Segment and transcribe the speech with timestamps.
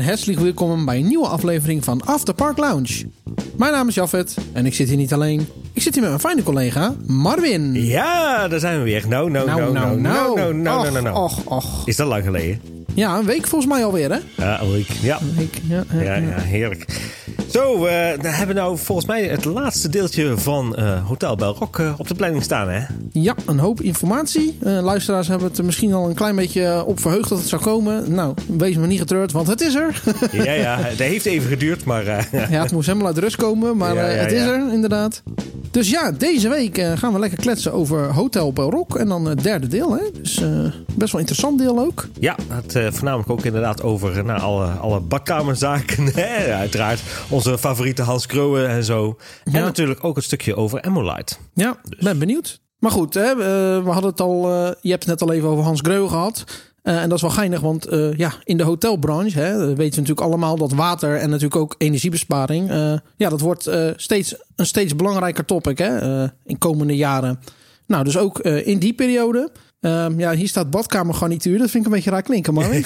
[0.00, 3.06] En hartelijk welkom bij een nieuwe aflevering van After Park Lounge.
[3.56, 5.48] Mijn naam is Jaffet en ik zit hier niet alleen.
[5.72, 7.74] Ik zit hier met mijn fijne collega Marvin.
[7.74, 9.08] Ja, daar zijn we weer.
[9.08, 11.16] Nou, nou, nou, nou, nou, nou, nou, nou, nou.
[11.16, 11.86] Och, och.
[11.86, 12.60] Is dat lang geleden?
[12.94, 14.18] Ja, een week volgens mij alweer, hè?
[14.36, 14.88] Ja, een week.
[15.02, 16.14] Ja, Een week, ja, ja.
[16.14, 17.00] ja heerlijk.
[17.50, 21.78] Zo, eh dan hebben we nou volgens mij het laatste deeltje van eh, Hotel Belrock
[21.78, 22.80] eh, op de planning staan, hè?
[23.12, 24.58] Ja, een hoop informatie.
[24.60, 28.14] Luisteraars hebben het misschien al een klein beetje op verheugd dat het zou komen.
[28.14, 30.02] Nou, wees maar niet getreurd, want het is er.
[30.32, 32.04] Ja, ja, dat heeft even geduurd, maar
[32.50, 34.52] ja, het moest helemaal uit rust komen, maar Ja, ja, het is ja.
[34.52, 35.22] er inderdaad.
[35.70, 38.96] Dus ja, deze week gaan we lekker kletsen over Hotel Belrock.
[38.96, 40.02] En dan het derde deel, hè?
[40.22, 40.40] Dus
[40.94, 42.08] best wel interessant deel ook.
[42.18, 46.04] ja, het voornamelijk ook inderdaad over nou, alle, alle badkamerzaken.
[46.20, 46.54] Hè?
[46.54, 49.16] Uiteraard onze favoriete Hans Kroon en zo.
[49.44, 51.34] En natuurlijk ook een stukje over Emolite.
[51.54, 52.60] Ja, ben benieuwd.
[52.80, 54.52] Maar goed, hè, eh, we hadden het al.
[54.52, 56.44] eh, je hebt het net al even over Hans Greu gehad.
[56.82, 60.20] Eh, en dat is wel geinig, want ja, in de hotelbranche hè, weten we natuurlijk
[60.20, 62.68] allemaal dat water en natuurlijk ook energiebesparing.
[63.16, 67.40] ja, dat wordt steeds een steeds belangrijker topic hè, in komende jaren.
[67.86, 69.50] Nou, dus ook in die periode.
[69.80, 71.58] Ehm, ja, hier staat badkamergarnituur.
[71.58, 72.64] Dat vind ik een beetje raar klinken, man.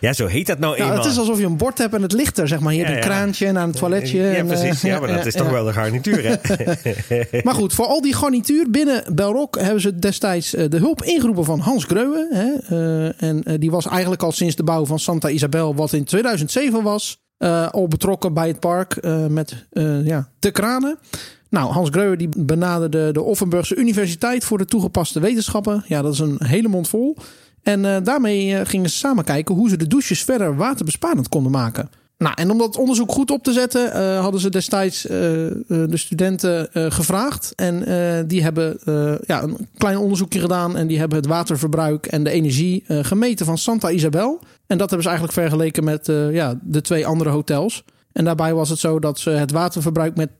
[0.00, 0.96] Ja, zo heet dat nou Ja, eenmaal.
[0.96, 2.72] het is alsof je een bord hebt en het ligt er, zeg maar.
[2.72, 4.18] Hier Ja, een kraantje naar een toiletje.
[4.18, 4.80] Ja, en, eh, precies.
[4.80, 6.36] Ja, maar dat is toch wel de garnituur, hè?
[7.44, 11.44] Maar goed, voor al die garnituur binnen Belrock hebben ze destijds eh, de hulp ingeroepen
[11.44, 12.28] van Hans Greuwe.
[12.30, 12.76] Hè?
[12.76, 16.82] Eh, en die was eigenlijk al sinds de bouw van Santa Isabel, wat in 2007
[16.82, 17.22] was,
[17.70, 18.96] al betrokken bij het park
[19.28, 19.66] met
[20.04, 20.98] ja, de kranen.
[21.48, 25.84] Nou, Hans Greuwe die benaderde de Offenburgse Universiteit voor de toegepaste wetenschappen.
[25.86, 27.16] Ja, dat is een hele mond vol.
[27.64, 31.52] En eh, daarmee eh, gingen ze samen kijken hoe ze de douches verder waterbesparend konden
[31.52, 31.90] maken.
[32.18, 36.68] Nou, en om dat onderzoek goed op te zetten, eh, hadden ze destijds de studenten
[36.72, 37.52] gevraagd.
[37.54, 37.84] En
[38.28, 38.78] die hebben
[39.26, 40.76] ja, een klein onderzoekje gedaan.
[40.76, 44.40] En die hebben het waterverbruik en de energie gemeten van Santa Isabel.
[44.66, 47.84] En dat hebben ze eigenlijk vergeleken met ja, de twee andere hotels.
[48.14, 50.30] En daarbij was het zo dat ze het waterverbruik met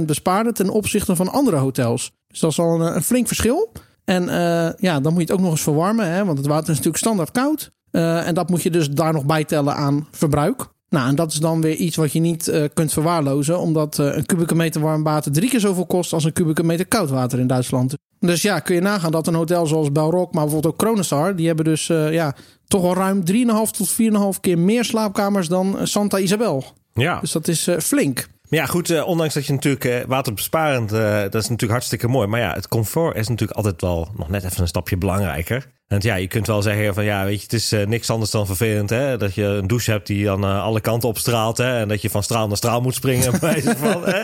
[0.00, 2.12] 32% bespaarden ten opzichte van andere hotels.
[2.28, 3.72] Dus dat is al een, een flink verschil.
[4.04, 6.62] En eh, ja, dan moet je het ook nog eens verwarmen, hè, want het water
[6.62, 7.70] is natuurlijk standaard koud.
[7.90, 10.66] Eh, en dat moet je dus daar nog bij tellen aan verbruik.
[10.88, 14.26] Nou, en dat is dan weer iets wat je niet eh, kunt verwaarlozen, omdat een
[14.26, 17.46] kubieke meter warm water drie keer zoveel kost als een kubieke meter koud water in
[17.46, 17.94] Duitsland.
[18.18, 21.46] Dus ja, kun je nagaan dat een hotel zoals Belrock, maar bijvoorbeeld ook Kronostar, die
[21.46, 22.34] hebben dus ja,
[22.66, 23.34] toch wel ruim 3,5
[23.70, 23.92] tot
[24.34, 26.64] 4,5 keer meer slaapkamers dan Santa Isabel.
[26.94, 27.20] Ja.
[27.20, 28.28] Dus dat is eh, flink.
[28.52, 32.08] Maar ja, goed, eh, ondanks dat je natuurlijk eh, waterbesparend, eh, dat is natuurlijk hartstikke
[32.08, 32.26] mooi.
[32.26, 35.66] Maar ja, het comfort is natuurlijk altijd wel nog net even een stapje belangrijker.
[35.88, 38.30] Want ja, je kunt wel zeggen van ja, weet je, het is eh, niks anders
[38.30, 39.16] dan vervelend hè.
[39.16, 41.78] Dat je een douche hebt die dan alle kanten opstraalt hè.
[41.78, 43.34] En dat je van straal naar straal moet springen
[43.78, 44.04] van.
[44.04, 44.22] Hè?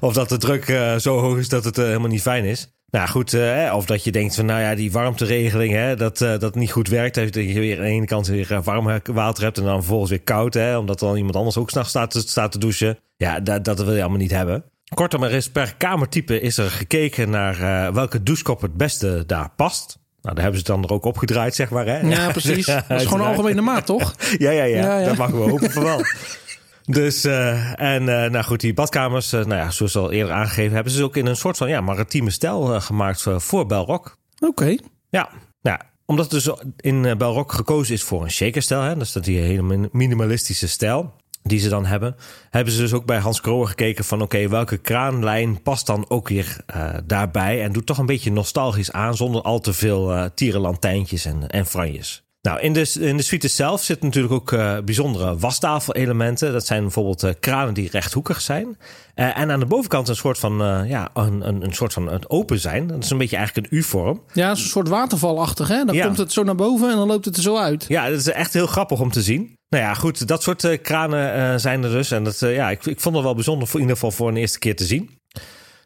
[0.00, 0.64] Of dat de druk
[1.00, 2.75] zo hoog is dat het helemaal niet fijn is.
[2.90, 6.38] Nou goed, eh, of dat je denkt van nou ja, die warmteregeling, hè, dat, eh,
[6.38, 7.14] dat niet goed werkt.
[7.14, 10.10] Dat je weer aan de ene kant weer eh, warm water hebt en dan vervolgens
[10.10, 10.54] weer koud.
[10.54, 12.98] Hè, omdat dan iemand anders ook s'nachts staat, te- staat te douchen.
[13.16, 14.64] Ja, dat, dat wil je allemaal niet hebben.
[14.94, 19.98] Kortom, er is per kamertype is er gekeken naar welke douchekop het beste daar past.
[20.22, 21.86] Nou, daar hebben ze het dan er ook opgedraaid, zeg maar.
[21.86, 21.98] Hè?
[22.00, 22.66] Ja, precies.
[22.88, 24.14] Dat is gewoon algemene maat, toch?
[24.38, 25.06] Ja, ja, ja, Ja, ja.
[25.06, 26.00] Dat mogen we hopen van wel.
[26.86, 30.74] Dus, eh, en eh, nou goed, die badkamers, eh, nou ja, zoals al eerder aangegeven,
[30.74, 34.16] hebben ze ook in een soort van ja, maritieme stijl gemaakt voor Belrock.
[34.38, 34.76] Oké.
[35.08, 35.28] Ja,
[35.62, 39.38] nou, omdat het dus in Belrock gekozen is voor een shakerstijl, hè, dus dat die
[39.38, 42.16] hele min- minimalistische stijl die ze dan hebben,
[42.50, 46.28] hebben ze dus ook bij Hans Kroer gekeken van oké, welke kraanlijn past dan ook
[46.28, 46.56] weer
[47.04, 51.66] daarbij en doet toch een beetje nostalgisch aan zonder al te veel tierenlantijntjes en, en
[51.66, 52.25] franjes.
[52.46, 56.52] Nou, in de, in de suite zelf zitten natuurlijk ook eh, bijzondere wastafelelementen.
[56.52, 58.78] Dat zijn bijvoorbeeld eh, kranen die rechthoekig zijn.
[59.14, 62.30] Eh, en aan de bovenkant een soort van, ja, een, een, een soort van het
[62.30, 62.86] open zijn.
[62.86, 64.22] Dat is een beetje eigenlijk een U-vorm.
[64.32, 65.84] Ja, een soort watervalachtig, hè?
[65.84, 66.04] Dan Ja.
[66.04, 67.84] komt het zo naar boven en dan loopt het er zo uit.
[67.88, 69.54] Ja, dat is echt heel grappig om te zien.
[69.68, 72.10] Nou ja, goed, dat soort kranen zijn er dus.
[72.10, 74.36] En dat, ja, ik, ik vond het wel bijzonder, voor, in ieder geval voor een
[74.36, 75.18] eerste keer te zien.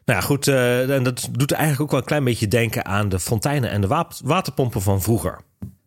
[0.05, 3.19] Nou ja, goed, en dat doet eigenlijk ook wel een klein beetje denken aan de
[3.19, 5.39] fonteinen en de wa- waterpompen van vroeger.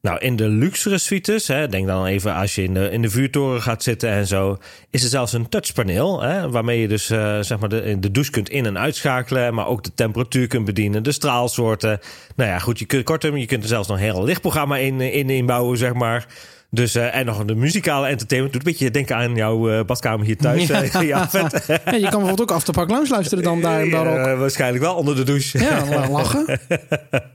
[0.05, 3.11] Nou, in de luxere suites, hè, denk dan even als je in de, in de
[3.11, 4.59] vuurtoren gaat zitten en zo,
[4.91, 8.31] is er zelfs een touchpaneel, hè, waarmee je dus eh, zeg maar de, de douche
[8.31, 12.01] kunt in- en uitschakelen, maar ook de temperatuur kunt bedienen, de straalsoorten.
[12.37, 15.01] Nou ja, goed, je kunt, kortom, je kunt er zelfs nog een heel lichtprogramma in,
[15.01, 16.27] in inbouwen, zeg maar.
[16.71, 18.53] Dus, eh, en nog de muzikale entertainment.
[18.55, 20.67] Doet een beetje denken aan jouw eh, badkamer hier thuis.
[20.69, 20.83] Ja.
[20.93, 21.65] Ja, ja vet.
[21.67, 23.93] Ja, je kan bijvoorbeeld ook Afterpark Lounge luisteren dan daar in.
[23.95, 25.59] Eh, waarschijnlijk wel onder de douche.
[25.59, 26.45] Ja, la- lachen.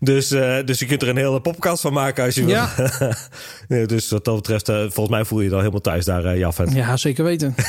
[0.00, 2.54] Dus, eh, dus je kunt er een hele podcast van maken als je wil.
[3.78, 3.86] Ja.
[3.86, 6.38] Dus wat dat betreft, eh, volgens mij voel je je dan helemaal thuis daar, uh,
[6.38, 6.74] Jaf.
[6.74, 7.54] Ja, zeker weten.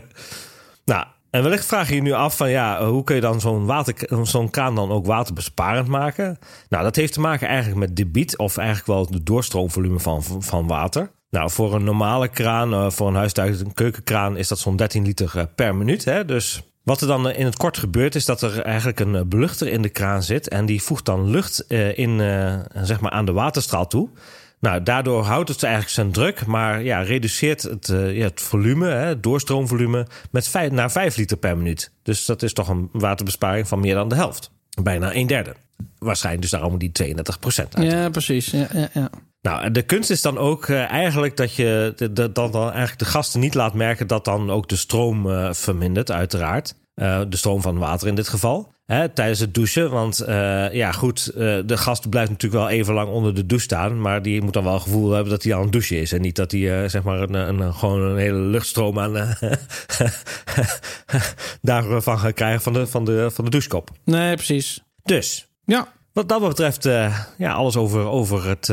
[0.84, 3.66] Nou, En wellicht vraag je je nu af van ja, hoe kun je dan zo'n
[3.66, 6.38] water, zo'n kraan dan ook waterbesparend maken?
[6.68, 10.66] Nou, dat heeft te maken eigenlijk met debiet of eigenlijk wel het doorstroomvolume van, van
[10.66, 11.10] water.
[11.30, 15.04] Nou, voor een normale kraan, eh, voor een huistuin, een keukenkraan, is dat zo'n 13
[15.04, 16.04] liter eh, per minuut.
[16.04, 16.24] Hè?
[16.24, 19.82] Dus wat er dan in het kort gebeurt, is dat er eigenlijk een beluchter in
[19.82, 20.48] de kraan zit.
[20.48, 21.64] En die voegt dan lucht
[21.94, 22.18] in,
[22.82, 24.08] zeg maar aan de waterstraal toe.
[24.60, 28.88] Nou, daardoor houdt het eigenlijk zijn druk, maar ja, reduceert het, uh, ja, het volume,
[28.88, 31.92] hè, het doorstroomvolume, met naar 5 liter per minuut.
[32.02, 34.50] Dus dat is toch een waterbesparing van meer dan de helft.
[34.82, 35.54] Bijna een derde.
[35.98, 37.74] Waarschijnlijk dus daarom die 32 procent.
[37.78, 38.50] Ja, precies.
[38.50, 39.10] Ja, ja, ja.
[39.42, 42.98] Nou, de kunst is dan ook uh, eigenlijk dat je de, de, dan, dan eigenlijk
[42.98, 46.74] de gasten niet laat merken dat dan ook de stroom uh, vermindert, uiteraard.
[47.00, 48.72] Uh, de stroom van water in dit geval.
[48.86, 49.90] Hè, tijdens het douchen.
[49.90, 53.64] Want uh, ja, goed, uh, de gast blijft natuurlijk wel even lang onder de douche
[53.64, 54.00] staan.
[54.00, 56.12] Maar die moet dan wel het gevoel hebben dat hij aan het douchen is.
[56.12, 59.12] En niet dat hij zeg maar een, een, gewoon een hele luchtstroom aan
[61.62, 63.90] daarvan gaat krijgen van de, van, de, van de douchekop.
[64.04, 64.82] Nee, precies.
[65.02, 65.48] Dus.
[65.64, 65.88] Ja.
[66.12, 66.84] Wat dat betreft,
[67.38, 68.64] ja, alles over, over het,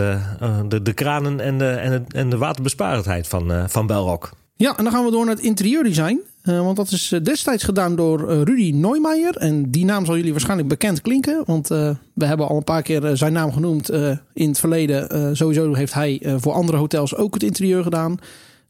[0.68, 4.32] de, de kranen en de, en de, en de waterbesparendheid van, van Belrock.
[4.56, 6.20] Ja, en dan gaan we door naar het interieurdesign.
[6.48, 9.36] Uh, want dat is destijds gedaan door uh, Rudy Neumeijer.
[9.36, 11.44] En die naam zal jullie waarschijnlijk bekend klinken.
[11.46, 13.90] Want we hebben al een paar keer zijn naam genoemd
[14.34, 15.36] in het verleden.
[15.36, 18.18] sowieso heeft hij voor andere hotels ook het interieur gedaan.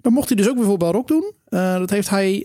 [0.01, 1.31] Dan mocht hij dus ook weer voor Belrock doen.
[1.49, 2.43] dat heeft hij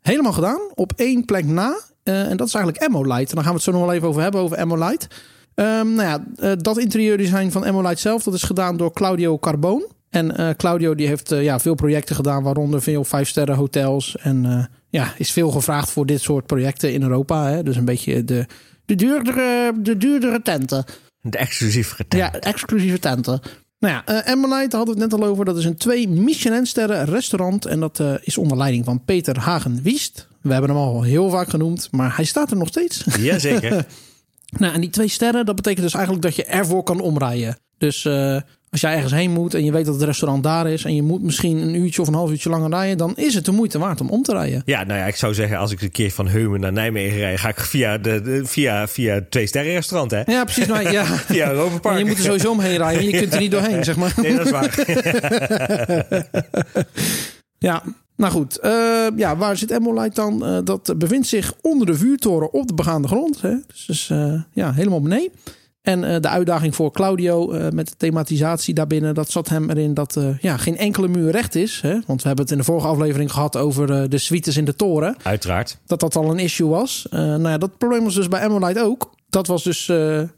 [0.00, 1.80] helemaal gedaan op één plek na.
[2.02, 3.28] en dat is eigenlijk Emolite.
[3.30, 5.08] En daar gaan we het zo nog wel even over hebben, over Emolite.
[5.54, 9.86] Um, nou ja, dat interieurdesign van Emolite zelf, dat is gedaan door Claudio Carbone.
[10.10, 14.16] En uh, Claudio die heeft uh, ja, veel projecten gedaan, waaronder veel vijfsterren hotels.
[14.16, 17.46] En uh, ja, is veel gevraagd voor dit soort projecten in Europa.
[17.46, 17.62] Hè?
[17.62, 18.46] Dus een beetje de,
[18.84, 20.84] de, duurdere, de duurdere tenten.
[21.20, 22.18] De exclusieve tenten.
[22.18, 23.40] Ja, exclusieve tenten.
[23.78, 25.44] Nou ja, uh, Emmelite hadden we het net al over.
[25.44, 27.66] Dat is een twee Michelin-sterren restaurant.
[27.66, 30.28] En dat is onder leiding van Peter Hagen-Wiest.
[30.42, 33.04] We hebben hem al heel vaak genoemd, maar hij staat er nog steeds.
[33.18, 33.86] Jazeker.
[34.58, 37.58] nou, en die twee sterren, dat betekent dus eigenlijk dat je ervoor kan omrijden.
[37.78, 38.04] Dus
[38.70, 41.02] als jij ergens heen moet en je weet dat het restaurant daar is en je
[41.02, 43.78] moet misschien een uurtje of een half uurtje langer rijden, dan is het de moeite
[43.78, 44.62] waard om om te rijden.
[44.64, 47.40] Ja, nou ja, ik zou zeggen, als ik een keer van Heumen naar Nijmegen rijd,
[47.40, 50.22] ga ik via de, de via, via twee sterren restaurant, hè?
[50.26, 50.66] Ja, precies.
[50.66, 51.98] Maar ja, via Europa Park.
[51.98, 53.04] je moet er sowieso omheen rijden.
[53.04, 54.14] Je kunt er niet doorheen, zeg maar.
[54.16, 54.84] Nee, dat is waar.
[57.68, 57.82] ja.
[58.16, 60.48] Nou goed, uh, ja, waar zit Emolite dan?
[60.48, 63.40] Uh, dat bevindt zich onder de vuurtoren op de begaande grond.
[63.40, 63.54] Hè?
[63.66, 65.30] Dus, dus uh, ja, helemaal beneden.
[65.88, 69.94] En uh, de uitdaging voor Claudio uh, met de thematisatie daarbinnen, dat zat hem erin
[69.94, 71.80] dat uh, ja, geen enkele muur recht is.
[71.80, 71.98] Hè?
[72.06, 75.16] Want we hebben het in de vorige aflevering gehad over de suites in de toren.
[75.22, 75.78] Uiteraard.
[75.86, 77.06] Dat dat al een issue was.
[77.10, 79.10] nou ja, dat probleem was dus bij Emolite ook.
[79.28, 79.84] Dat was dus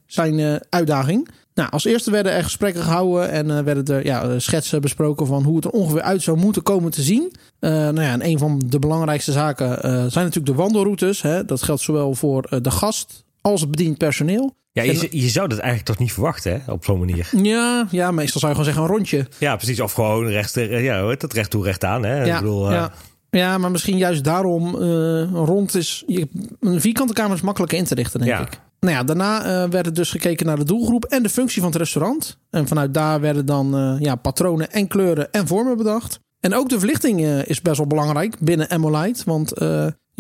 [0.07, 1.29] zijn uitdaging.
[1.55, 5.57] Nou, als eerste werden er gesprekken gehouden en werden er ja, schetsen besproken van hoe
[5.57, 7.33] het er ongeveer uit zou moeten komen te zien.
[7.61, 11.23] nou ja, en een van de belangrijkste zaken zijn natuurlijk de wandelroutes.
[11.23, 11.45] Hè?
[11.45, 14.55] Dat geldt zowel voor de gast als het bediend personeel.
[14.73, 16.73] Ja, je, je zou dat eigenlijk toch niet verwachten, hè?
[16.73, 17.29] Op zo'n manier.
[17.37, 19.27] Ja, ja, meestal zou je gewoon zeggen een rondje.
[19.39, 19.81] Ja, precies.
[19.81, 22.25] Of gewoon recht, ja, dat recht toe, recht aan, hè?
[22.25, 22.93] Ja, ik bedoel, ja.
[23.31, 26.05] ja, maar misschien juist daarom uh, rond is...
[26.07, 26.29] Je,
[26.61, 28.41] een vierkante kamer is makkelijker in te richten, denk Ja.
[28.41, 28.61] ik.
[28.81, 31.71] Nou ja, daarna uh, werd er dus gekeken naar de doelgroep en de functie van
[31.71, 32.39] het restaurant.
[32.51, 36.21] En vanuit daar werden dan uh, ja, patronen en kleuren en vormen bedacht.
[36.41, 39.23] En ook de verlichting uh, is best wel belangrijk binnen Emolite.
[39.25, 39.53] Want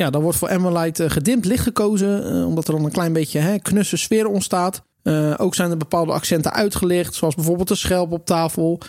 [0.00, 2.44] ja, dan wordt voor Emolite gedimd licht gekozen.
[2.46, 4.82] omdat er dan een klein beetje hè, knusse sfeer ontstaat.
[5.02, 8.80] Uh, ook zijn er bepaalde accenten uitgelicht, zoals bijvoorbeeld de schelp op tafel.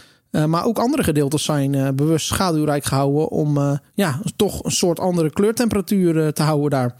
[0.45, 6.33] Maar ook andere gedeeltes zijn bewust schaduwrijk gehouden om ja, toch een soort andere kleurtemperatuur
[6.33, 6.95] te houden daar.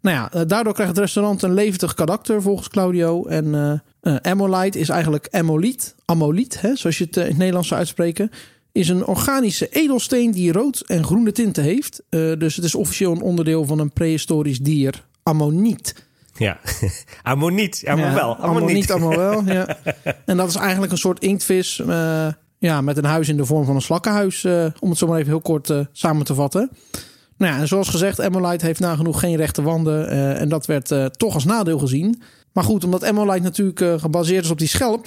[0.00, 3.26] Nou ja, daardoor krijgt het restaurant een levendig karakter volgens Claudio.
[3.26, 3.82] En
[4.22, 8.30] Emolite is eigenlijk emoliet, amoliet, hè, zoals je het in het Nederlands zou uitspreken.
[8.72, 12.02] Is een organische edelsteen die rood en groene tinten heeft.
[12.08, 15.94] dus het is officieel een onderdeel van een prehistorisch dier, ammoniet.
[16.36, 16.58] Ja,
[17.22, 17.78] ammoniet.
[17.84, 18.24] Ja, maar Ja, wel.
[18.36, 18.74] allemaal Ammoniet.
[18.74, 19.42] niet, allemaal wel.
[19.44, 19.78] Ja.
[20.26, 21.78] En dat is eigenlijk een soort inktvis.
[21.78, 22.26] eh,
[22.58, 24.44] ja, met een huis in de vorm van een slakkenhuis.
[24.44, 26.70] eh, om het zo maar even heel kort eh, samen te vatten.
[27.36, 30.08] Nou ja, en zoals gezegd, Emolite heeft nagenoeg geen rechte wanden.
[30.10, 32.22] eh, en dat werd eh, toch als nadeel gezien.
[32.52, 35.06] Maar goed, omdat Emolite natuurlijk eh, gebaseerd is op die schelp.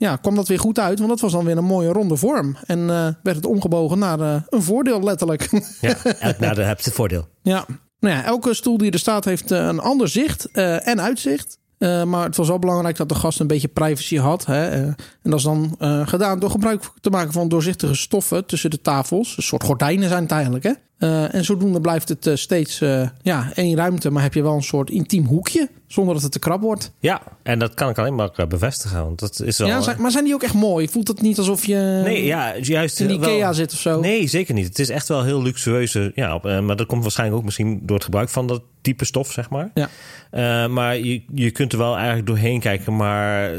[0.00, 0.98] Ja, kwam dat weer goed uit.
[0.98, 2.56] Want dat was dan weer een mooie ronde vorm.
[2.66, 5.48] En eh, werd het omgebogen naar eh, een voordeel letterlijk.
[5.80, 7.28] Ja, elk nadeel heeft zijn voordeel.
[7.42, 7.64] Ja.
[7.98, 11.58] Nou ja, elke stoel die er staat heeft eh, een ander zicht en uitzicht.
[11.78, 14.46] Maar het was wel belangrijk dat de gast een beetje privacy had.
[14.46, 14.68] Hè?
[14.68, 15.76] En dat is dan
[16.06, 19.36] gedaan door gebruik te maken van doorzichtige stoffen tussen de tafels.
[19.36, 20.64] Een soort gordijnen zijn het eigenlijk.
[20.64, 20.72] Hè?
[21.00, 24.54] Uh, en zodoende blijft het uh, steeds uh, ja, één ruimte, maar heb je wel
[24.54, 26.92] een soort intiem hoekje zonder dat het te krap wordt.
[26.98, 29.04] Ja, en dat kan ik alleen maar bevestigen.
[29.04, 30.88] Want dat is wel, ja, zijn, maar zijn die ook echt mooi?
[30.88, 34.00] Voelt het niet alsof je nee, ja, juist in Ikea wel, zit of zo?
[34.00, 34.66] Nee, zeker niet.
[34.66, 36.12] Het is echt wel heel luxueuze.
[36.14, 39.50] Ja, maar dat komt waarschijnlijk ook misschien door het gebruik van dat type stof, zeg
[39.50, 39.70] maar.
[39.74, 40.68] Ja.
[40.68, 43.52] maar je, je kunt er wel eigenlijk doorheen kijken, maar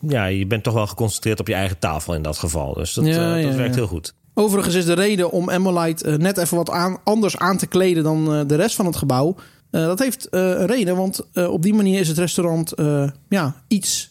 [0.00, 2.74] ja, je bent toch wel geconcentreerd op je eigen tafel in dat geval.
[2.74, 4.14] Dus dat, ja, dat werkt heel goed.
[4.34, 8.34] Overigens is de reden om Emolite uh, net even wat anders aan te kleden dan
[8.34, 9.34] uh, de rest van het gebouw.
[9.70, 12.72] Uh, dat heeft een reden, want op die manier is het restaurant
[13.28, 14.10] ja, iets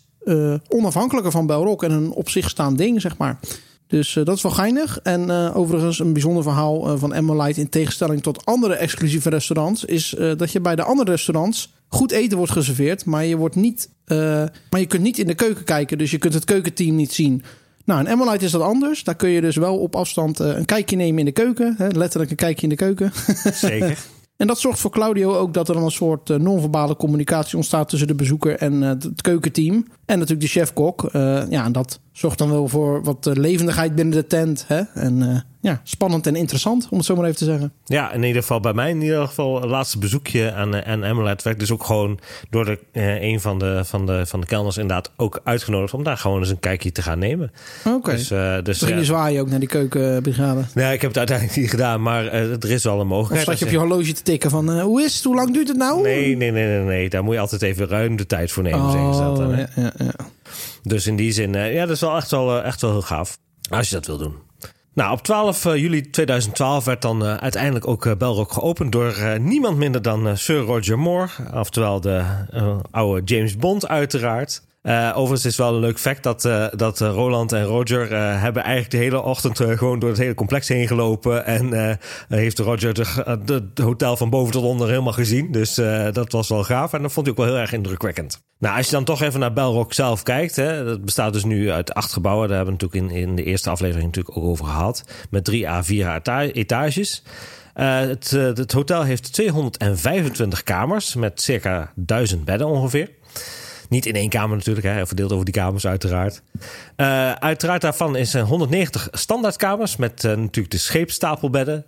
[0.67, 3.39] onafhankelijker van Belrock en een op zich staand ding, zeg maar.
[3.87, 4.99] Dus dat is wel geinig.
[4.99, 9.85] En overigens een bijzonder verhaal van Emolite in tegenstelling tot andere exclusieve restaurants...
[9.85, 13.05] is dat je bij de andere restaurants goed eten wordt geserveerd...
[13.05, 16.33] maar je, wordt niet, maar je kunt niet in de keuken kijken, dus je kunt
[16.33, 17.43] het keukenteam niet zien...
[17.85, 19.03] Nou, in Emolite is dat anders.
[19.03, 21.75] Daar kun je dus wel op afstand uh, een kijkje nemen in de keuken.
[21.77, 21.87] Hè?
[21.87, 23.11] Letterlijk een kijkje in de keuken.
[23.53, 23.97] Zeker.
[24.37, 27.89] en dat zorgt voor Claudio ook dat er dan een soort uh, non-verbale communicatie ontstaat
[27.89, 29.87] tussen de bezoeker en uh, het keukenteam.
[30.05, 31.09] En natuurlijk de chef-kok.
[31.49, 34.65] ja, en dat zorgt dan wel voor wat levendigheid binnen de tent.
[34.67, 34.81] Hè?
[34.93, 37.73] En ja, spannend en interessant, om het zo maar even te zeggen.
[37.85, 41.43] Ja, in ieder geval bij mij in ieder geval het laatste bezoekje aan, aan Emmerlet
[41.43, 44.77] werd dus ook gewoon door de, eh, een van de, van, de, van de kelners
[44.77, 47.51] inderdaad ook uitgenodigd om daar gewoon eens een kijkje te gaan nemen.
[47.85, 47.95] Oké.
[47.95, 48.15] Okay.
[48.15, 49.03] Dus, uh, dus ja.
[49.03, 50.61] zwaaien ook naar die keukenbrigade?
[50.73, 53.47] Nee, ik heb het uiteindelijk niet gedaan, maar er is wel een mogelijkheid.
[53.47, 55.67] Of zat je op je horloge te tikken van hoe is het, hoe lang duurt
[55.67, 56.01] het nou?
[56.01, 57.09] Nee, nee, nee, nee, nee.
[57.09, 59.49] daar moet je altijd even ruim de tijd voor nemen, oh, zeggen ze dat dan.
[59.49, 60.13] Ja, ja, ja.
[60.83, 63.37] Dus in die zin, ja, dat is wel echt wel, echt wel heel gaaf.
[63.69, 64.35] Als je dat wil doen.
[64.93, 69.39] Nou, op 12 uh, juli 2012 werd dan uh, uiteindelijk ook uh, Belrock geopend door
[69.39, 71.29] niemand minder dan Sir Roger Moore.
[71.53, 72.23] Oftewel de
[72.91, 74.61] oude James Bond uiteraard.
[74.83, 78.09] Uh, overigens is wel een leuk fact dat, uh, dat Roland en Roger
[78.39, 81.45] hebben eigenlijk de hele ochtend gewoon door het hele complex heen gelopen.
[81.45, 81.97] En
[82.27, 82.93] heeft Roger
[83.45, 85.51] de, hotel van boven tot onder helemaal gezien.
[85.51, 85.75] Dus
[86.11, 88.41] dat was wel gaaf en dat vond ik ook wel heel erg indrukwekkend.
[88.59, 90.55] Nou, als je dan toch even naar Belrock zelf kijkt.
[90.55, 92.47] Hè, dat bestaat dus nu uit acht gebouwen.
[92.47, 95.03] Daar hebben we natuurlijk in, in de eerste aflevering natuurlijk ook over gehad.
[95.29, 96.21] Met drie à vier
[96.53, 97.23] etages.
[97.73, 103.09] het, het hotel heeft 225 kamers met circa 1000 bedden ongeveer.
[103.91, 106.41] Niet in één kamer natuurlijk, hè, verdeeld over die kamers uiteraard.
[106.97, 111.85] Uh, uiteraard daarvan is 190 standaardkamers met uh, natuurlijk de scheepstapelbedden.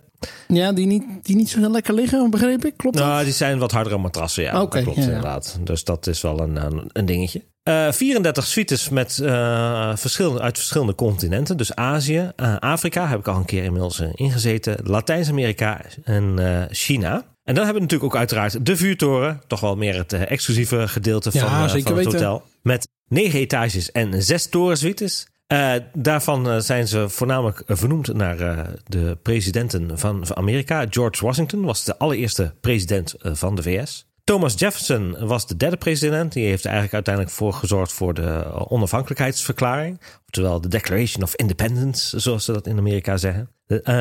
[0.48, 2.76] Ja, die niet, die niet zo heel lekker liggen, begreep ik.
[2.76, 4.62] Klopt Nou, die zijn wat hardere matrassen, ja.
[4.62, 5.58] Okay, klopt ja, inderdaad.
[5.60, 7.42] Dus dat is wel een, een dingetje.
[7.68, 11.56] Uh, 34 suites met uh, verschillende, uit verschillende continenten.
[11.56, 14.76] Dus Azië, uh, Afrika heb ik al een keer inmiddels ingezeten.
[14.82, 16.38] Latijns-Amerika en
[16.70, 17.33] China.
[17.44, 19.40] En dan hebben we natuurlijk ook uiteraard de vuurtoren.
[19.46, 22.42] Toch wel meer het uh, exclusieve gedeelte van, uh, van, het hotel.
[22.62, 25.26] Met negen etages en zes torensuites.
[25.52, 30.86] Uh, daarvan zijn ze voornamelijk vernoemd naar de presidenten van, van, Amerika.
[30.90, 34.06] George Washington was de allereerste president van de VS.
[34.24, 36.32] Thomas Jefferson was de derde president.
[36.32, 40.00] Die heeft er eigenlijk uiteindelijk voor gezorgd voor de onafhankelijkheidsverklaring.
[40.26, 43.50] Oftewel de Declaration of Independence, zoals ze dat in Amerika zeggen.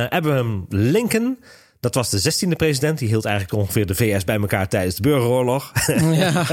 [0.09, 1.37] Abraham Lincoln
[1.83, 2.97] dat was de 16e president.
[2.99, 5.71] Die hield eigenlijk ongeveer de VS bij elkaar tijdens de burgeroorlog.
[6.11, 6.45] Ja.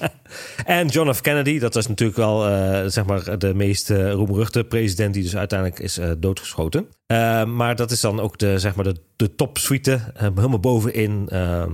[0.64, 1.20] en John F.
[1.20, 5.36] Kennedy, dat was natuurlijk wel uh, zeg maar de meest uh, roemruchte president die dus
[5.36, 6.88] uiteindelijk is uh, doodgeschoten.
[7.56, 11.72] maar dat is dan ook de, zeg maar de, de topsuite helemaal bovenin ehm,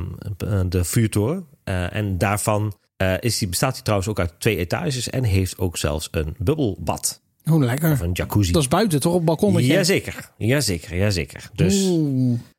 [0.69, 1.47] de vuurtoren.
[1.65, 2.77] en daarvan
[3.21, 7.23] is die, bestaat hij trouwens ook uit twee etages en heeft ook zelfs een bubbelbad.
[7.45, 7.93] Hoe oh, lekker.
[7.93, 8.53] Of een jacuzzi.
[8.53, 9.63] Dat is buiten toch, op het balkon?
[9.63, 11.51] Jazeker, jazeker, jazeker.
[11.55, 11.91] Dus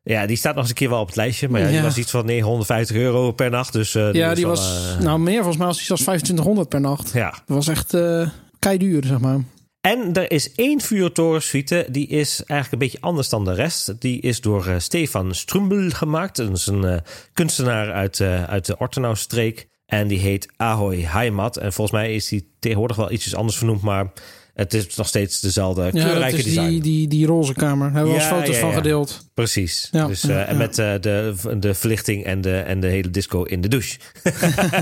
[0.04, 1.50] ja, die staat nog eens een keer wel op het lijstje.
[1.50, 3.74] Maar ja, die was iets van 950 euro per nacht.
[3.74, 6.82] Dus, uh, ja, die was, uh, nou meer volgens mij als die zelfs 2500 per
[6.82, 7.12] nacht.
[7.14, 7.30] Ja.
[7.30, 9.40] Dat was echt uh, kei duur, zeg maar.
[9.82, 14.02] En er is één vuurtorensuite, die is eigenlijk een beetje anders dan de rest.
[14.02, 16.36] Die is door uh, Stefan Strumbel gemaakt.
[16.36, 17.02] Dat is een
[17.34, 19.68] kunstenaar uit, uit de Ortenau-streek.
[19.86, 21.58] En die heet Ahoy Heimat.
[21.58, 24.12] En volgens mij is die tegenwoordig wel ietsjes anders vernoemd, maar
[24.56, 26.70] het is nog steeds dezelfde kleurrijke ja, design.
[26.70, 27.92] Die, die, die roze kamer.
[27.92, 29.30] Hebben we ja, foto's van gedeeld.
[29.34, 29.90] Precies.
[29.92, 33.62] dus, uh, en met uh, de, de verlichting en de, en de hele disco in
[33.62, 34.00] de douche.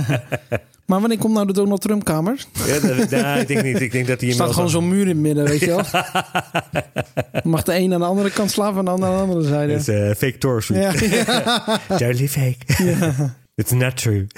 [0.86, 2.46] maar wanneer komt nou de Donald Trump kamer?
[3.10, 3.82] Ja, ik denk niet.
[3.82, 5.84] Ik denk dat hij staat gewoon zo'n muur in het midden, weet je wel.
[7.54, 9.74] Mag de een aan de andere kant slapen en de ander aan de andere zijde.
[9.74, 11.10] Het is uh, fake suite.
[11.10, 11.80] Ja.
[11.98, 13.32] Totally fake.
[13.56, 14.28] It's not true.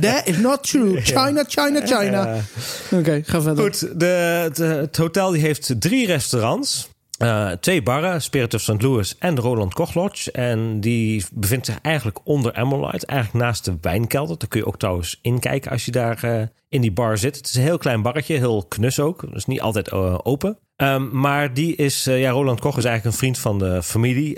[0.00, 1.00] That is not true.
[1.14, 2.40] China, China, China.
[2.84, 3.64] Oké, okay, ga verder.
[3.64, 6.88] Goed, de, de, het hotel die heeft drie restaurants.
[7.22, 8.82] Uh, twee barren, Spirit of St.
[8.82, 10.32] Louis en Roland Koch Lodge.
[10.32, 14.38] En die bevindt zich eigenlijk onder Emmerlight, eigenlijk naast de wijnkelder.
[14.38, 17.36] Daar kun je ook trouwens inkijken als je daar uh, in die bar zit.
[17.36, 19.32] Het is een heel klein barretje, heel knus ook.
[19.32, 20.58] Dus niet altijd uh, open.
[20.76, 24.36] Ehm, maar die is, ja, Roland Koch is eigenlijk een vriend van de familie.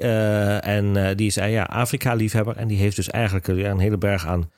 [0.61, 2.57] en die is ja, Afrika-liefhebber.
[2.57, 4.51] En die heeft dus eigenlijk een hele berg aan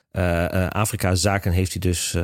[0.69, 2.15] Afrika-zaken heeft hij dus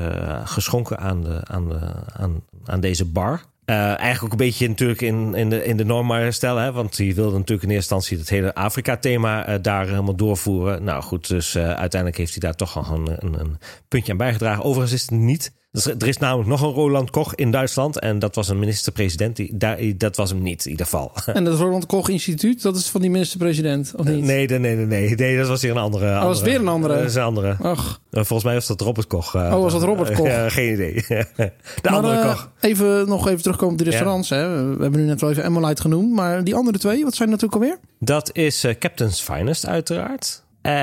[0.44, 1.80] geschonken aan, de, aan, de,
[2.14, 3.42] aan, aan deze bar.
[3.66, 6.64] Eigenlijk ook een beetje natuurlijk in, in de, in de norm stellen.
[6.64, 6.72] Hè?
[6.72, 10.84] Want die wilde natuurlijk in eerste instantie het hele Afrika-thema daar helemaal doorvoeren.
[10.84, 14.64] Nou goed, dus uiteindelijk heeft hij daar toch al een, een, een, puntje aan bijgedragen.
[14.64, 15.52] Overigens is het niet
[15.84, 18.00] dus er is namelijk nog een Roland Koch in Duitsland.
[18.00, 19.36] En dat was een minister-president.
[19.36, 21.12] Die, daar, dat was hem niet, in ieder geval.
[21.34, 24.24] En dat Roland Koch Instituut, dat is van die minister-president, of niet?
[24.24, 25.38] Nee, nee, nee, nee, nee.
[25.38, 26.06] dat was hier een andere.
[26.06, 26.96] Oh, dat was weer een andere?
[26.96, 27.56] Dat is een andere.
[27.62, 28.02] Ach.
[28.12, 29.36] Volgens mij was dat Robert Koch.
[29.36, 30.28] oh, was dat Robert Koch?
[30.28, 30.94] Ja, geen idee.
[31.08, 32.52] De maar, andere Koch.
[32.60, 34.30] Even, nog even terugkomen op de restaurants.
[34.30, 34.66] Hè.
[34.76, 36.14] We hebben nu net wel even Emmelite genoemd.
[36.14, 37.78] Maar die andere twee, wat zijn natuurlijk alweer?
[38.00, 40.44] Dat is uh, Captain's Finest, uiteraard.
[40.62, 40.76] En...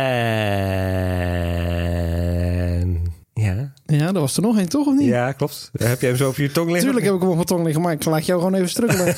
[3.35, 3.73] Ja.
[3.99, 4.87] Ja, dat was er nog één, toch?
[4.87, 5.07] Of niet?
[5.07, 5.71] Ja, klopt.
[5.73, 6.85] Heb je hem zo op je tong liggen?
[6.85, 9.15] Tuurlijk heb ik hem op mijn tong liggen, maar ik laat jou gewoon even strukkelen.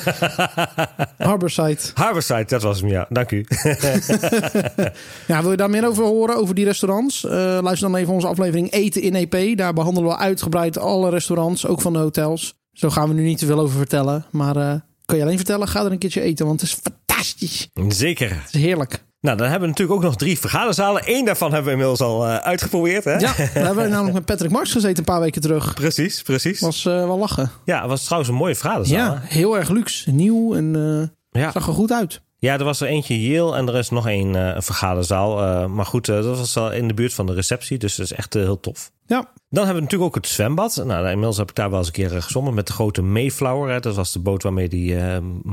[1.27, 1.77] Harborside.
[1.93, 3.05] Harborside, dat was hem, ja.
[3.09, 3.45] Dank u.
[5.27, 7.23] ja, wil je daar meer over horen, over die restaurants?
[7.23, 7.31] Uh,
[7.61, 9.57] luister dan even onze aflevering Eten in EP.
[9.57, 12.55] Daar behandelen we uitgebreid alle restaurants, ook van de hotels.
[12.71, 14.25] Zo gaan we nu niet te veel over vertellen.
[14.31, 14.73] Maar uh,
[15.05, 17.69] kan je alleen vertellen, ga er een keertje eten, want het is fantastisch.
[17.87, 18.29] Zeker.
[18.29, 19.05] Het is heerlijk.
[19.19, 21.01] Nou, dan hebben we natuurlijk ook nog drie vergaderzalen.
[21.05, 23.03] Eén daarvan hebben we inmiddels al uh, uitgeprobeerd.
[23.03, 23.11] Hè?
[23.11, 25.73] Ja, daar hebben we namelijk met Patrick Marks gezeten een paar weken terug.
[25.73, 26.59] Precies, precies.
[26.59, 27.51] Was uh, wel lachen.
[27.65, 28.97] Ja, was trouwens een mooie vergaderzaal.
[28.97, 30.11] Ja, heel erg luxe.
[30.11, 31.51] Nieuw en uh, ja.
[31.51, 32.21] zag er goed uit.
[32.39, 35.67] Ja, er was er eentje Yale en er is nog één vergaderzaal.
[35.67, 37.77] maar goed, dat was al in de buurt van de receptie.
[37.77, 38.91] Dus dat is echt heel tof.
[39.05, 39.17] Ja.
[39.49, 40.81] Dan hebben we natuurlijk ook het zwembad.
[40.85, 43.69] Nou, inmiddels heb ik daar wel eens een keer gezongen met de grote Mayflower.
[43.71, 43.79] Hè.
[43.79, 44.97] Dat was de boot waarmee die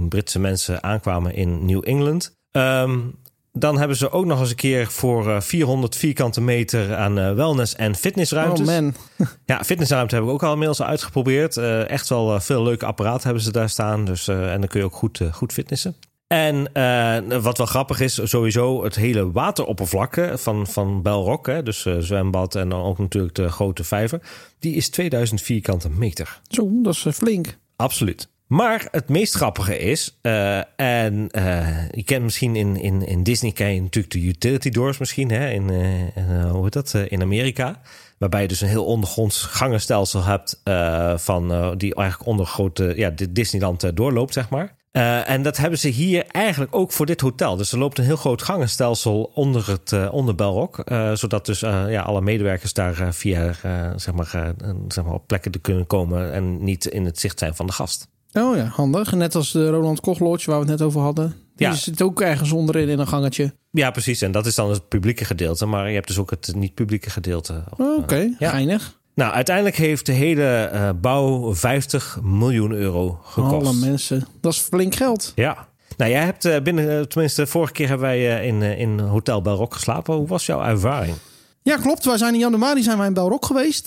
[0.08, 2.36] Britse mensen aankwamen in New England.
[2.52, 3.14] Um,
[3.58, 7.94] dan hebben ze ook nog eens een keer voor 400 vierkante meter aan wellness- en
[7.94, 8.68] fitnessruimtes.
[8.68, 8.94] Oh man.
[9.46, 11.56] ja, fitnessruimte hebben we ook al inmiddels uitgeprobeerd.
[11.56, 14.04] Uh, echt wel veel leuke apparaten hebben ze daar staan.
[14.04, 15.94] Dus, uh, en dan kun je ook goed, goed fitnessen.
[16.26, 16.62] En
[17.42, 22.68] wat wel grappig is, sowieso het hele wateroppervlak van, van Belrock, hè, dus zwembad en
[22.68, 24.20] dan ook natuurlijk de grote vijver,
[24.58, 26.40] die is 2000 vierkante meter.
[26.48, 27.58] Zo, dat is flink.
[27.76, 28.28] Absoluut.
[28.46, 33.52] Maar het meest grappige is, uh, en uh, je kent misschien in, in, in Disney
[33.52, 37.80] ken je natuurlijk de utility doors misschien, hè, in, uh, hoe heet dat, in Amerika.
[38.18, 40.60] Waarbij je dus een heel ondergronds gangenstelsel hebt
[41.22, 44.74] van, die eigenlijk onder grote, ja, Disneyland doorloopt, zeg maar.
[45.26, 47.56] en dat hebben ze hier eigenlijk ook voor dit hotel.
[47.56, 50.82] Dus er loopt een heel groot gangenstelsel onder het onder Belrock.
[51.14, 53.52] zodat dus ja, alle medewerkers daar via
[53.96, 54.54] zeg maar,
[54.88, 57.72] zeg maar op plekken te kunnen komen en niet in het zicht zijn van de
[57.72, 58.12] gast.
[58.34, 59.12] Oh ja, handig.
[59.12, 61.34] Net als de Roland Koch Lodge waar we het net over hadden.
[61.56, 61.74] Die ja.
[61.74, 63.54] zit ook ergens onderin in een gangetje.
[63.70, 64.22] Ja, precies.
[64.22, 65.66] En dat is dan het publieke gedeelte.
[65.66, 67.64] Maar je hebt dus ook het niet-publieke gedeelte.
[67.70, 68.50] Oké, okay, ja.
[68.50, 68.98] geinig.
[69.14, 73.66] Nou, uiteindelijk heeft de hele uh, bouw 50 miljoen euro gekost.
[73.66, 74.26] Alle mensen.
[74.40, 75.32] Dat is flink geld.
[75.34, 75.68] Ja.
[75.96, 80.14] Nou, jij hebt uh, binnen, tenminste, vorige keer hebben wij in, in Hotel Belrock geslapen.
[80.14, 81.16] Hoe was jouw ervaring?
[81.62, 82.04] Ja, klopt.
[82.04, 83.86] Wij zijn in januari zijn wij in Belrock geweest.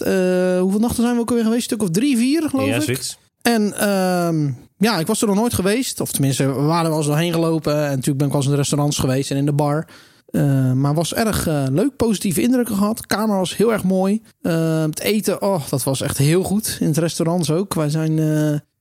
[0.59, 1.71] hoeveel nachten zijn we ook alweer geweest?
[1.71, 2.81] Een stuk of drie, vier, geloof ja, ik.
[2.81, 3.17] Zoiets.
[3.53, 5.99] En uh, ja, ik was er nog nooit geweest.
[5.99, 7.73] Of tenminste, we waren wel eens doorheen gelopen.
[7.73, 9.87] En natuurlijk ben ik wel eens in de restaurants geweest en in de bar.
[10.31, 12.97] Uh, maar was erg uh, leuk, positieve indrukken gehad.
[12.97, 14.21] De kamer was heel erg mooi.
[14.41, 16.77] Uh, het eten, oh, dat was echt heel goed.
[16.79, 17.73] In het restaurants ook.
[17.73, 18.17] Wij zijn,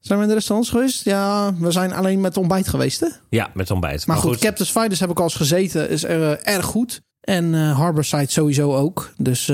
[0.01, 1.05] zijn we in de restaurants geweest?
[1.05, 3.09] Ja, we zijn alleen met ontbijt geweest, hè?
[3.29, 4.07] Ja, met ontbijt.
[4.07, 5.91] Maar, maar goed, goed, Captain's Fighters heb ik al eens gezeten.
[5.91, 7.01] Is er, erg goed.
[7.21, 9.13] En Harborside sowieso ook.
[9.17, 9.47] Dus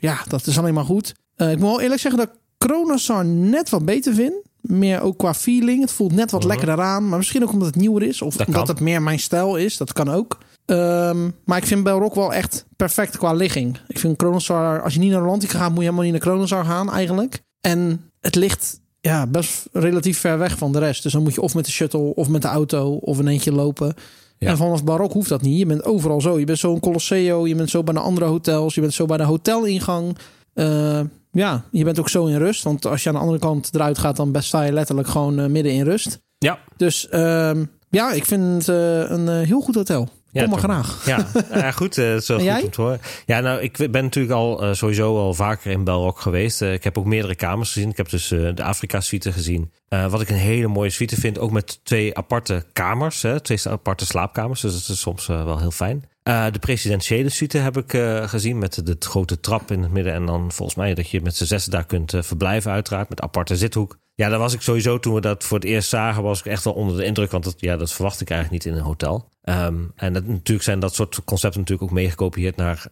[0.00, 1.14] ja, dat is alleen maar goed.
[1.36, 4.45] ik moet wel eerlijk zeggen dat Kronasar net wat beter vind.
[4.66, 5.80] Meer ook qua feeling.
[5.80, 6.58] Het voelt net wat uh-huh.
[6.58, 7.08] lekkerder aan.
[7.08, 8.22] Maar misschien ook omdat het nieuwer is.
[8.22, 8.74] Of dat omdat kan.
[8.74, 9.76] het meer mijn stijl is.
[9.76, 10.38] Dat kan ook.
[10.66, 13.78] Um, maar ik vind Belrock wel echt perfect qua ligging.
[13.88, 16.64] Ik vind Kronosar, als je niet naar Rolantica gaat, moet je helemaal niet naar Kronosar
[16.64, 17.42] gaan eigenlijk.
[17.60, 21.02] En het ligt ja, best relatief ver weg van de rest.
[21.02, 23.52] Dus dan moet je of met de shuttle of met de auto of in eentje
[23.52, 23.94] lopen.
[24.38, 24.48] Ja.
[24.48, 25.58] En vanaf Barok hoeft dat niet.
[25.58, 26.38] Je bent overal zo.
[26.38, 29.06] Je bent zo in Colosseo, je bent zo bij de andere hotels, je bent zo
[29.06, 30.16] bij de hotelingang.
[30.54, 31.00] Uh,
[31.36, 32.62] ja, je bent ook zo in rust.
[32.62, 35.46] Want als je aan de andere kant eruit gaat, dan sta je letterlijk gewoon uh,
[35.46, 36.20] midden in rust.
[36.38, 36.58] Ja.
[36.76, 37.50] Dus uh,
[37.90, 40.08] ja, ik vind het uh, een heel goed hotel.
[40.30, 41.06] Ja, Kom maar graag.
[41.06, 41.26] Ja,
[41.62, 41.96] ja goed.
[41.96, 42.62] Uh, zo goed jij?
[42.62, 43.00] om te horen.
[43.26, 46.62] Ja, nou, ik ben natuurlijk al sowieso al vaker in Belrock geweest.
[46.62, 47.90] Ik heb ook meerdere kamers gezien.
[47.90, 49.72] Ik heb dus de Afrika-suite gezien.
[49.88, 53.22] wat ik een hele mooie suite vind, ook met twee aparte kamers.
[53.22, 54.60] Hè, twee aparte slaapkamers.
[54.60, 56.04] Dus dat is soms wel heel fijn.
[56.28, 60.12] Uh, de presidentiële suite heb ik uh, gezien met de, grote trap in het midden.
[60.12, 63.08] En dan volgens mij dat je met z'n zessen daar kunt uh, verblijven uiteraard.
[63.08, 63.98] Met aparte zithoek.
[64.14, 66.64] Ja, daar was ik sowieso toen we dat voor het eerst zagen, was ik echt
[66.64, 67.30] wel onder de indruk.
[67.30, 69.28] Want dat, ja, dat verwacht ik eigenlijk niet in een hotel.
[69.44, 72.86] Um, en natuurlijk zijn dat soort concepten natuurlijk ook meegekopieerd naar,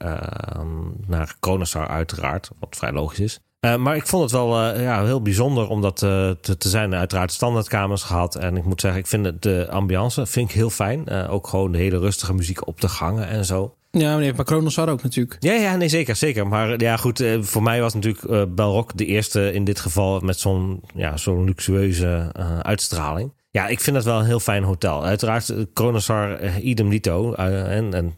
[1.06, 2.50] naar Kronasar uiteraard.
[2.58, 3.40] Wat vrij logisch is.
[3.64, 6.68] Uh, maar ik vond het wel uh, ja, heel bijzonder om dat uh, te, te,
[6.68, 6.94] zijn.
[6.94, 8.34] Uiteraard standaardkamers gehad.
[8.34, 11.28] En ik moet zeggen, ik vind de ambiance vind ik heel fijn.
[11.28, 13.74] ook gewoon de hele rustige muziek op de gangen en zo.
[13.90, 15.36] Ja, meneer, maar Kronosar ook natuurlijk.
[15.40, 16.46] Ja, ja, nee, zeker, zeker.
[16.46, 20.80] Maar ja, goed, voor mij was natuurlijk Belrock de eerste in dit geval met zo'n
[20.94, 23.32] ja, zo'n luxueuze uitstraling.
[23.50, 25.04] Ja, ik vind het wel een heel fijn hotel.
[25.04, 27.32] Uiteraard, Kronosar, idem dito.
[27.32, 28.14] en, en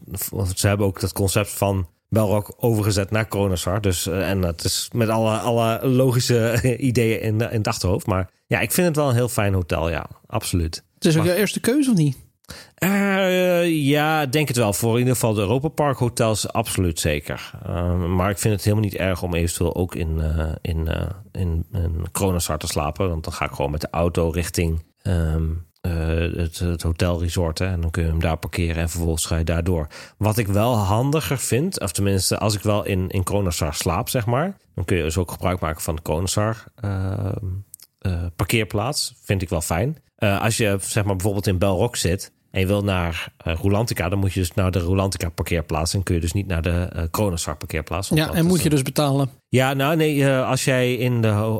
[0.55, 3.81] ze hebben ook dat concept van Belrock overgezet naar Kronosar.
[3.81, 8.05] Dus, uh, en het is met alle, alle logische ideeën in, in het achterhoofd.
[8.05, 10.83] Maar ja, ik vind het wel een heel fijn hotel, ja, absoluut.
[10.93, 12.17] Het is ook jouw eerste keuze of niet?
[12.83, 14.73] Uh, ja, denk het wel.
[14.73, 17.51] Voor in ieder geval de Europa Park hotels absoluut zeker.
[17.67, 20.87] Uh, maar ik vind het helemaal niet erg om eventueel ook in, uh, in,
[21.31, 23.09] in, in Kronosar te slapen.
[23.09, 25.13] Want dan ga ik gewoon met de auto richting um,
[25.51, 27.59] uh, het, het hotelresort.
[27.59, 29.87] En dan kun je hem daar parkeren en vervolgens ga je daardoor.
[30.17, 34.25] Wat ik wel handiger vind, of tenminste als ik wel in, in Kronosar slaap, zeg
[34.25, 34.57] maar.
[34.75, 37.31] Dan kun je dus ook gebruik maken van de Kronosar uh,
[38.01, 39.13] uh, parkeerplaats.
[39.23, 39.97] Vind ik wel fijn.
[40.17, 44.19] als je zeg maar bijvoorbeeld in Belrock zit en je wil naar uh, Rolantica, dan
[44.19, 45.93] moet je dus naar de Rolantica parkeerplaats.
[45.93, 48.09] En kun je dus niet naar de uh, parkeerplaats.
[48.09, 49.29] Ja, en moet je dus betalen?
[49.49, 51.59] Ja, nou nee, uh, als jij in de,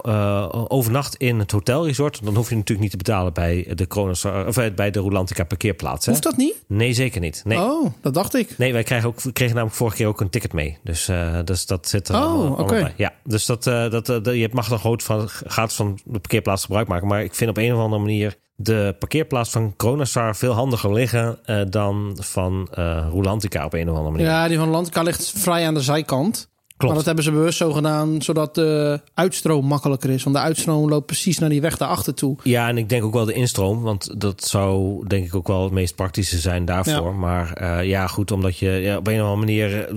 [0.67, 4.55] overnacht in het hotelresort, dan hoef je natuurlijk niet te betalen bij de Kronosar, of
[4.75, 6.05] bij de Rolantica parkeerplaats.
[6.05, 6.11] Hè?
[6.11, 6.55] Hoeft dat niet?
[6.67, 7.41] Nee, zeker niet.
[7.45, 7.57] Nee.
[7.57, 8.57] Oh, dat dacht ik.
[8.57, 10.77] Nee, wij kregen, ook, kregen namelijk vorige keer ook een ticket mee.
[10.83, 11.09] Dus,
[11.43, 12.61] dus dat zit er oh, oké.
[12.61, 12.93] Okay.
[12.95, 17.07] Ja, dus dat, dat, je mag dan gewoon van, gaat van de parkeerplaats gebruik maken.
[17.07, 21.37] Maar ik vind op een of andere manier de parkeerplaats van Kronosar veel handiger liggen
[21.45, 24.27] uh, dan van uh, Rolantica op een of andere manier.
[24.27, 26.49] Ja, die van Rolantica ligt vrij aan de zijkant.
[26.67, 26.93] Klopt.
[26.93, 30.23] Maar dat hebben ze bewust zo gedaan, zodat de uitstroom makkelijker is.
[30.23, 32.37] Want de uitstroom loopt precies naar die weg daarachter toe.
[32.43, 33.81] Ja, en ik denk ook wel de instroom.
[33.81, 37.11] Want dat zou denk ik ook wel het meest praktische zijn daarvoor.
[37.11, 37.17] Ja.
[37.17, 39.89] Maar uh, ja, goed, omdat je ja, op een of andere manier...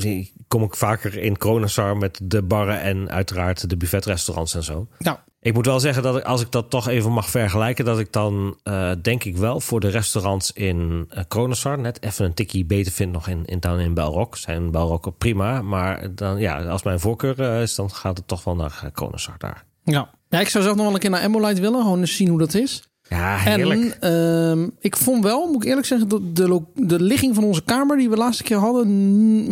[0.50, 4.86] kom ik vaker in Kronosar met de barren en uiteraard de buffetrestaurants en zo.
[4.98, 5.24] Ja.
[5.40, 8.12] Ik moet wel zeggen dat ik, als ik dat toch even mag vergelijken, dat ik
[8.12, 12.64] dan uh, denk ik wel voor de restaurants in uh, Kronosar net even een tikkie
[12.64, 14.36] beter vind nog in, in, dan in Belrock.
[14.36, 18.44] Zijn Belrock prima, maar dan, ja, als mijn voorkeur uh, is, dan gaat het toch
[18.44, 19.64] wel naar Kronosar daar.
[19.84, 20.10] Ja.
[20.28, 22.38] ja, ik zou zelf nog wel een keer naar Emolite willen, gewoon eens zien hoe
[22.38, 22.89] dat is.
[23.10, 23.96] Ja, heerlijk.
[24.00, 27.62] En uh, ik vond wel, moet ik eerlijk zeggen, de, de, de ligging van onze
[27.64, 28.88] kamer die we de laatste keer hadden,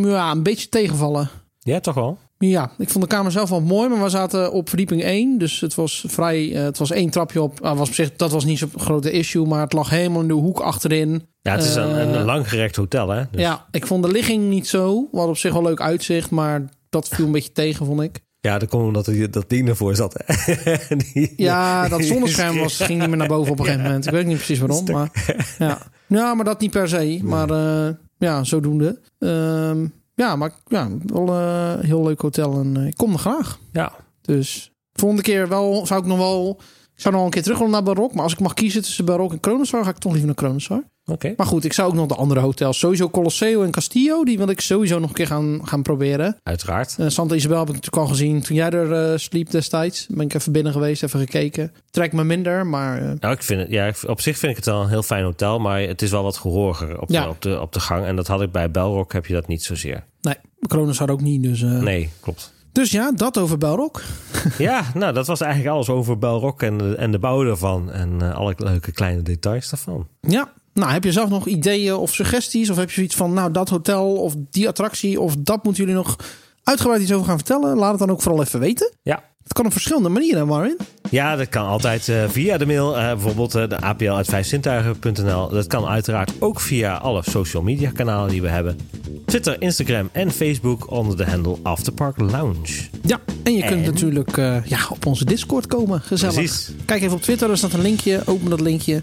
[0.09, 1.29] ja, een beetje tegenvallen.
[1.59, 2.19] Ja, toch wel?
[2.39, 5.39] Ja, ik vond de kamer zelf wel mooi, maar we zaten op verdieping 1.
[5.39, 6.49] Dus het was vrij.
[6.49, 7.65] Uh, het was één trapje op.
[7.65, 10.29] Uh, was op zich, dat was niet zo'n grote issue, maar het lag helemaal in
[10.29, 11.29] de hoek achterin.
[11.43, 13.23] Ja, het is een, uh, een langgerekt hotel, hè?
[13.31, 13.41] Dus.
[13.41, 15.09] Ja, ik vond de ligging niet zo.
[15.13, 18.21] We op zich wel leuk uitzicht, maar dat viel een beetje tegen, vond ik.
[18.41, 20.17] Ja, dat komt omdat er dat ding ervoor zat.
[21.13, 24.07] die, ja, dat zonnescherm was, ging niet meer naar boven op een gegeven moment.
[24.07, 25.11] Ik weet niet precies waarom, maar
[25.59, 25.79] ja.
[26.07, 27.21] ja, maar dat niet per se.
[27.23, 29.01] Maar uh, ja, zodoende.
[29.19, 33.19] Ehm, ja, maar ja, wel een uh, heel leuk hotel en uh, ik kom er
[33.19, 33.59] graag.
[33.73, 33.93] Ja.
[34.21, 36.61] Dus volgende keer wel, zou ik nog wel...
[36.99, 38.15] Ik zou nog een keer terug willen naar Barok.
[38.15, 40.83] Maar als ik mag kiezen tussen Barok en Kronosar, ga ik toch liever naar Kronosar.
[41.07, 41.35] Oké.
[41.37, 42.79] Maar goed, ik zou ook nog de andere hotels.
[42.79, 44.25] Sowieso Colosseo en Castillo.
[44.25, 46.37] Die wil ik sowieso nog een keer gaan, gaan proberen.
[46.43, 46.97] Uiteraard.
[47.01, 50.07] Uh, Santa Isabel heb ik natuurlijk al gezien toen jij er uh, sliep destijds.
[50.09, 51.73] Ben ik even binnen geweest, even gekeken.
[51.91, 53.03] Trekt me minder, maar...
[53.03, 53.13] Uh...
[53.21, 55.59] Nou, ik vind het, ja, op zich vind ik het wel een heel fijn hotel.
[55.59, 57.23] Maar het is wel wat gehooriger op, ja.
[57.23, 58.05] de, op, de, op de gang.
[58.05, 60.05] En dat had ik bij Belrock, heb je dat niet zozeer.
[60.21, 61.61] Nee, Kronos had ook niet, dus...
[61.61, 62.57] Nee, klopt.
[62.79, 64.03] Dus ja, dat over Belrock.
[64.59, 67.93] ja, nou, dat was eigenlijk alles over Belrock en de, en de bouw ervan.
[67.93, 70.07] En alle leuke kleine details daarvan.
[70.21, 72.71] Ja, nou, heb je zelf nog ideeën of suggesties?
[72.71, 75.99] Of heb je zoiets van, nou, dat hotel of die attractie of dat moeten jullie
[75.99, 76.17] nog
[76.63, 77.77] uitgebreid iets over gaan vertellen?
[77.77, 78.93] Laat het dan ook vooral even weten.
[79.03, 79.23] Ja.
[79.49, 80.77] Het kan op verschillende manieren, Marvin.
[81.11, 82.99] Ja, dat kan altijd uh, via de mail.
[82.99, 85.49] Uh, bijvoorbeeld uh, de apl uit vijfzintuigen.nl.
[85.49, 88.79] Dat kan uiteraard ook via alle social media kanalen die we hebben.
[89.27, 92.89] Twitter, Instagram en Facebook onder de handle Afterpark Lounge.
[93.03, 96.01] Ja, en je kunt natuurlijk ja, op onze Discord komen.
[96.01, 96.35] Gezellig.
[96.35, 96.71] Precies.
[96.85, 98.23] Kijk even op Twitter, er staat een linkje.
[98.27, 99.03] Open dat linkje.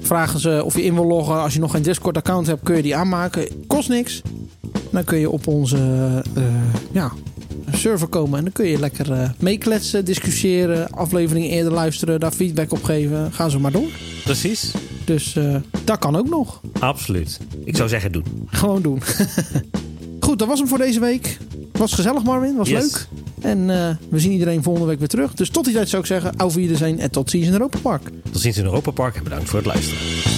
[0.00, 1.42] Vragen ze of je in wil loggen.
[1.42, 3.48] Als je nog geen Discord-account hebt, kun je die aanmaken.
[3.66, 4.22] Kost niks.
[4.90, 5.78] Dan kun je op onze
[6.92, 7.12] ja,
[7.72, 8.38] server komen.
[8.38, 13.32] En dan kun je lekker uh, meekletsen, discussiëren, afleveringen eerder luisteren, daar feedback op geven.
[13.32, 13.88] Gaan ze maar door.
[14.24, 14.72] Precies.
[15.04, 16.60] Dus uh, dat kan ook nog.
[16.78, 17.40] Absoluut.
[17.64, 18.24] Ik zou zeggen doen.
[18.46, 19.02] Gewoon doen.
[20.20, 21.38] Goed, dat was hem voor deze week.
[21.72, 22.82] Was gezellig Marvin, was yes.
[22.82, 23.06] leuk.
[23.40, 25.34] En uh, we zien iedereen volgende week weer terug.
[25.34, 28.02] Dus tot die tijd zou ik zeggen, auf zijn en tot ziens in Europa Park.
[28.30, 30.33] Tot ziens in Europa Park en bedankt voor het luisteren.